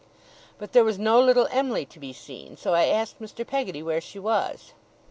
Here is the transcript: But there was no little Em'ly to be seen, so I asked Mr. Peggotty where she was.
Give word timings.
But 0.57 0.71
there 0.71 0.83
was 0.83 0.97
no 0.97 1.21
little 1.21 1.47
Em'ly 1.51 1.85
to 1.85 1.99
be 1.99 2.11
seen, 2.11 2.57
so 2.57 2.73
I 2.73 2.85
asked 2.85 3.21
Mr. 3.21 3.45
Peggotty 3.45 3.83
where 3.83 4.01
she 4.01 4.17
was. 4.17 4.73